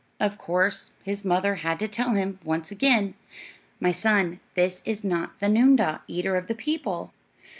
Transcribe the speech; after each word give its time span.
Of 0.19 0.39
course 0.39 0.93
his 1.03 1.23
mother 1.23 1.53
had 1.57 1.77
to 1.77 1.87
tell 1.87 2.13
him, 2.13 2.39
once 2.43 2.71
again, 2.71 3.13
"My 3.79 3.91
son, 3.91 4.39
this 4.55 4.81
is 4.83 5.03
not 5.03 5.39
the 5.39 5.47
noondah, 5.47 6.01
eater 6.07 6.35
of 6.35 6.47
the 6.47 6.55
people." 6.55 7.13